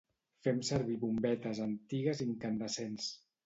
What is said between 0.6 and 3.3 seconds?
servir bombetes antigues incandescents.